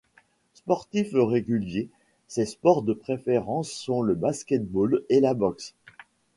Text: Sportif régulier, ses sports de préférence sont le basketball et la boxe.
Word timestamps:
Sportif 0.55 1.11
régulier, 1.13 1.87
ses 2.27 2.47
sports 2.47 2.81
de 2.81 2.93
préférence 2.95 3.69
sont 3.69 4.01
le 4.01 4.15
basketball 4.15 5.03
et 5.09 5.19
la 5.19 5.35
boxe. 5.35 5.75